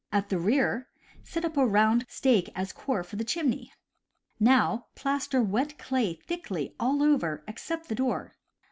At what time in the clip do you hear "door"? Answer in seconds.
7.93-8.35